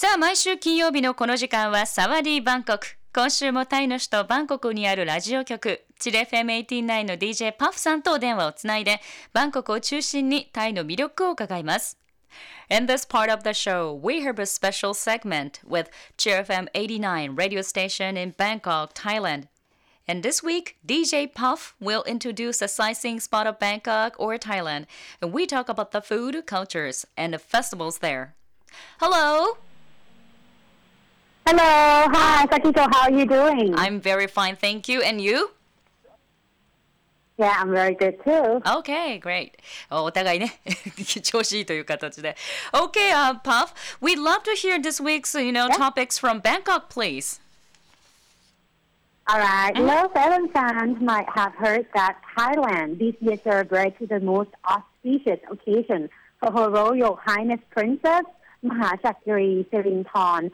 [0.00, 2.86] さあ、毎週金曜日のこの時間はサワディーバンコク。
[3.12, 9.02] 今週もタイの首都バンコクにあるラジオ局、チレ FM89 の DJ パフさんとお電話をつないで、
[9.34, 11.98] バンコクを中心にタイの魅力を伺います。
[12.70, 18.16] In this part of the show, we have a special segment with CheerFM 89 radio station
[18.16, 19.48] in Bangkok, Thailand.
[20.08, 24.86] And this week, DJ Puff will introduce a sightseeing spot of Bangkok or Thailand,
[25.20, 28.34] and we talk about the food, cultures, and the festivals there.
[28.98, 29.58] Hello!
[31.47, 33.75] Hello, hi, Sakiko, how are you doing?
[33.77, 35.01] I'm very fine, thank you.
[35.01, 35.51] And you?
[37.37, 38.61] Yeah, I'm very good too.
[38.65, 39.51] Okay, great.
[39.91, 40.59] お互いね、
[41.21, 42.35] 調子いいという形で。
[42.71, 45.75] Okay, uh, Puff, we'd love to hear this week's, you know, Yeah.
[45.77, 47.41] topics from Bangkok, please.
[49.27, 49.75] All right.
[49.75, 56.09] Love Evan fans might have heard that Thailand this year celebrated the most auspicious occasion
[56.39, 58.23] for Her Royal Highness Princess
[58.63, 60.51] Mahachakri Sirinthorn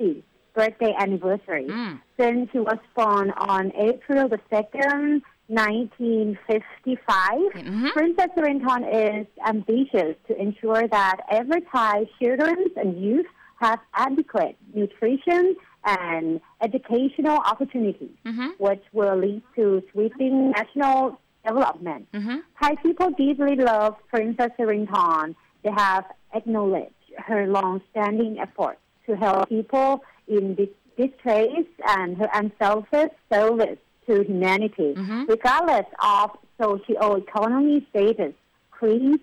[0.00, 0.22] 60th
[0.54, 1.66] birthday anniversary.
[1.68, 2.00] Mm.
[2.18, 7.92] Since she was born on April the 2nd, 1955, Mhm.
[7.92, 15.56] Princess Sirinthorn is ambitious to ensure that every Thai children and youth have adequate nutrition
[15.84, 18.58] and educational opportunities, Mhm.
[18.58, 22.10] which will lead to sweeping national development.
[22.12, 22.42] Mhm.
[22.60, 25.34] Thai people deeply love Princess Sirinthorn.
[25.62, 31.64] They have acknowledged her long-standing efforts to help people in dis- distress
[31.98, 35.26] and her unselfish service to humanity, Mhm.
[35.28, 38.32] regardless of socio-economic status,
[38.70, 39.20] creed,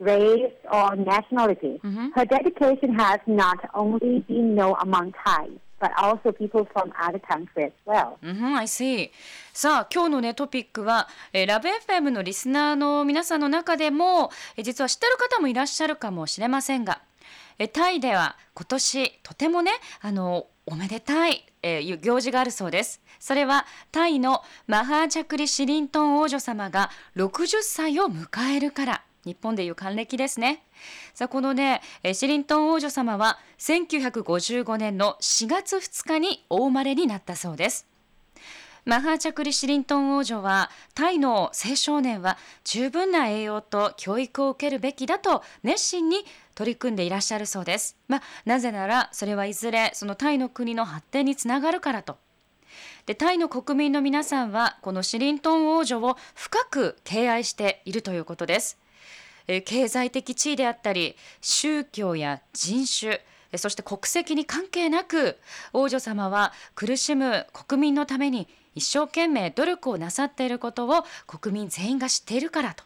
[0.00, 1.80] race, or nationality.
[1.82, 2.12] Mhm.
[2.14, 5.48] Her dedication has not only been known among Thai,
[5.80, 8.16] but also people from other countries as well.
[8.22, 9.10] うん、I see.
[9.52, 17.00] さあ、今日のね、トピックは、えーラブ FM のリスナーの皆さんの中でも、えー実は知ってる方もいらっしゃるかもしれませんが、
[17.58, 23.00] えタイでは今年、とてもね、あの、おめでたい、えー行事があるそうです。
[23.20, 29.04] それは、タイのマハーチャクリ・シリントン王女様が60歳を迎えるから。
[29.24, 30.64] 日本でいう還暦ですね。
[31.14, 37.86] さあ、このね、えーシリントン王女様は1955年の4月2日にお生まれになったそうです。
[38.84, 47.96] マハーチャクリ・シリントン王女はタイの青少年は十分な栄養と教育を受けるべきだと熱心に取り組んでいらっしゃるそうです。
[48.08, 52.16] まあ、なぜならそれはいずれそのタイの国の発展につながるからと。
[53.06, 58.78] でタイの国民の皆さんはこのシリントン王女を深く敬愛しているということです。
[59.46, 63.20] え経済的地位であったり宗教や人種
[63.58, 65.38] そして国籍に関係なく
[65.72, 72.84] 王女様は苦しむ国民のために一生懸命努力をなさっていることを国民全員が知っているからと。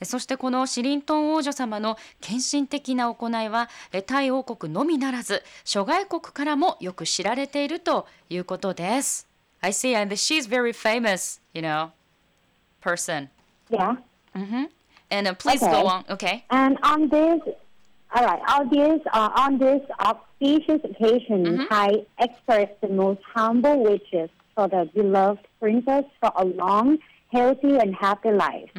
[0.00, 9.26] えーそしてこのシリントン王女様の献身的な行いはえータイ王国のみならず諸外国からもよく知られているということです。
[9.62, 11.90] I see and she's very famous, you know,
[12.80, 13.28] person.
[13.70, 13.96] Yeah.
[14.34, 14.64] hmm
[15.10, 15.72] And uh, please Okay.
[15.72, 16.04] go on.
[16.10, 16.44] Okay.
[16.50, 17.40] And on this,
[18.14, 24.30] all right, on this, uh, on this auspicious occasion, I express the most humble wishes
[24.54, 26.98] for the beloved princess for a long,
[27.32, 28.70] healthy, and happy life.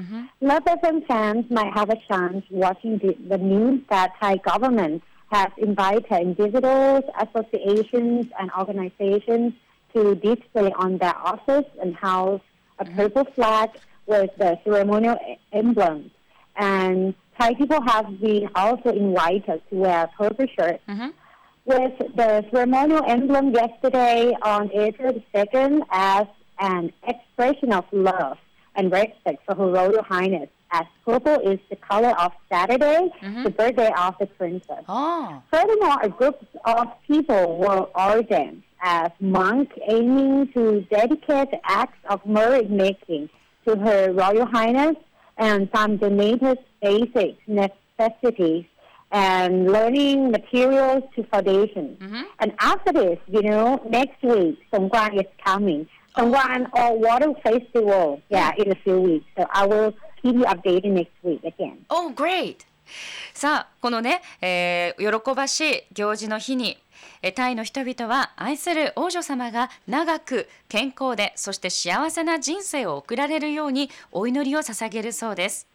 [0.42, 5.50] Love FM fans might have a chance watching the, the news that Thai government has
[5.58, 9.54] invited individuals, associations, and organizations
[9.94, 12.42] to display on their office and house
[12.80, 13.70] a purple flag
[14.06, 15.18] with the ceremonial
[15.52, 16.12] emblem.
[16.56, 20.82] And Thai people have been also invited to wear purple shirts.
[20.88, 21.14] Mhm.
[21.66, 26.26] With the ceremonial emblem yesterday on April the 2nd as
[26.60, 28.38] an expression of love
[28.76, 33.44] and respect for Her Royal Highness, as purple is the color of Saturday, mm-hmm.
[33.44, 34.84] the birthday of the princess.
[34.88, 35.42] Oh.
[35.52, 42.70] Furthermore, a group of people were ordained as monks aiming to dedicate acts of merit
[42.70, 43.30] making
[43.66, 44.96] to Her Royal Highness
[45.38, 48.66] and some donated basic necessities
[49.12, 51.98] and learning materials to foundations.
[52.00, 52.22] Mm-hmm.
[52.40, 55.88] And after this, you know, next week, Songkran is coming.
[56.18, 59.26] Songkran or Water Festival, yeah, in a few weeks.
[59.38, 61.86] So I will keep you updated next week again.
[61.90, 62.66] Oh, great!
[63.34, 66.78] さあ、このね、えー喜ばしい行事の日に、
[67.22, 75.68] えータイの人々は愛する王女様が長く健康で、そして幸せな人生を送られるようにお祈りを捧げるそうです。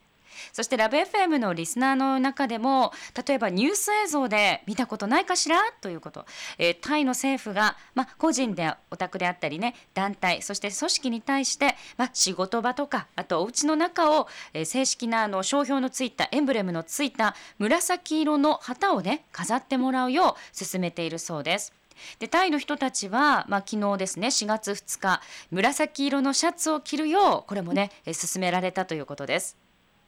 [0.52, 2.92] そしてラブ FM のリスナーの中でも
[3.26, 5.60] 例えばニュース映像で見たことないかしら？
[5.80, 6.24] ということ、
[6.58, 21.72] えー、タイの政府が、まあ、個人でお宅であったりね団体そして組織に対して、まあ、仕事場とかあとお家の中を、えー、正式なあの商標のついたエンブレムのついた紫色の旗をね飾ってもらうよう進めているそうです。
[22.18, 25.20] でタイの人たちは、まあ、昨日ですね4月2日
[25.50, 29.61] 紫色のシャツを着るようこれもね進められたということです。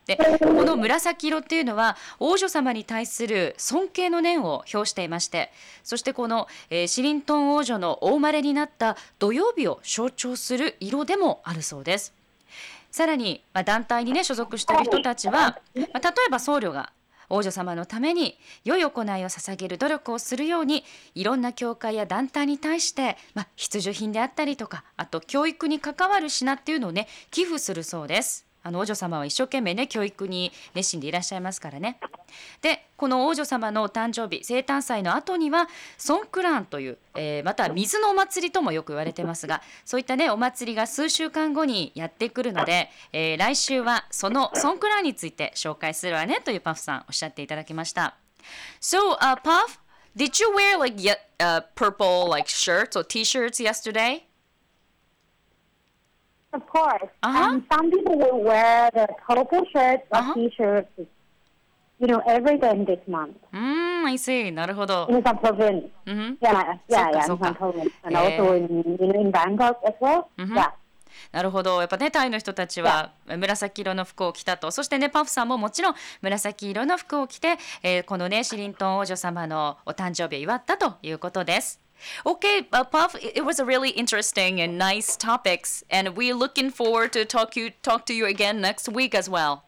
[0.07, 5.51] でこの紫色っていうのは王女様に対する尊敬の念を表していまして
[5.83, 12.13] そしてこの、えー、シリントン王女のお生まれになった土曜日を象徴する色でもあるそうです。
[12.91, 15.59] さらに、まあ、団体にね所属している人たちは、ま
[15.95, 16.93] あ、例えば僧侶が
[17.29, 20.85] 王女様のために良い行いを捧げる努力をするように
[21.17, 28.44] いろんな教会や団体に対して、まあ、必需品であったりとかあと教育に関わる品っていうのをね寄付するそうです。
[28.65, 32.01] あの王女様は一生懸命ね教育に熱心でいらっしゃいますからね。
[32.63, 35.69] でこの王女様のお誕生日生誕祭の後には
[35.99, 48.17] ソンクラーンという、えー、また水のお祭りともよく言われてますがそういったねお祭りが数週間後にやってくるので、えー、来週はそのソンクラーンについて紹介するわねというパフさんおっしゃっていただきました。
[48.81, 49.79] So, uh, Puff,
[50.17, 50.97] did you wear like
[51.41, 54.25] uh, purple like shirts or t-shirts yesterday?
[56.55, 57.09] Of course.
[57.23, 57.51] Uh-huh.
[57.55, 60.35] And some people will wear the purple shirts or Uh-huh.
[60.35, 60.89] t-shirts,
[61.99, 63.35] you know, every day in this month.
[63.53, 63.59] うー
[64.03, 64.53] ん、I see.
[64.53, 65.07] なるほど。
[65.11, 65.89] In some province.
[66.07, 67.91] うんふん Yeah, yeah, yeah, in some province.
[68.05, 68.39] And Eh.
[68.39, 68.69] also in,
[69.01, 70.27] you know, in Bangkok as well.
[70.37, 70.55] Mhm.
[70.55, 70.71] Yeah.
[71.33, 81.79] なるほどやっぱねタイの人たちは紫色の服を着たとそしてねパフさんももちろん紫色の服を着て、えーこのねシリントン王女様のお誕生日を祝ったということです。
[82.26, 87.12] Okay, uh, Puff, it it was a really interesting and nice topics, and we're looking forward
[87.14, 89.64] to talk you talk to you again next week as well.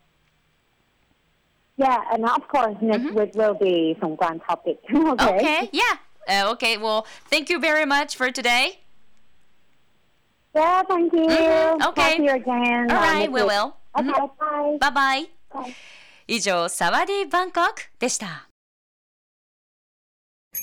[1.77, 4.79] Yeah, and of course next week will be Songkran topic.
[4.93, 5.35] okay.
[5.39, 5.97] Okay, yeah.
[6.27, 8.79] Uh, okay, well, thank you very much for today.
[10.55, 11.27] Yeah, thank you.
[11.27, 12.17] Mhm, Talk okay.
[12.17, 12.91] to you again.
[12.91, 13.49] All uh, right, next we week.
[13.51, 13.75] will.
[13.97, 14.77] Okay, bye.
[14.79, 15.29] バイバイ。
[15.51, 15.73] Bye.
[16.27, 18.47] 以上、サワディ・バンコクでした。